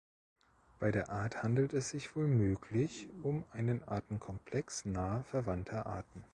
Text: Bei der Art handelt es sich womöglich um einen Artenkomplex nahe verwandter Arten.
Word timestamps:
Bei 0.79 0.89
der 0.89 1.09
Art 1.11 1.43
handelt 1.43 1.73
es 1.73 1.91
sich 1.91 2.15
womöglich 2.15 3.07
um 3.21 3.45
einen 3.51 3.83
Artenkomplex 3.87 4.85
nahe 4.85 5.23
verwandter 5.25 5.85
Arten. 5.85 6.23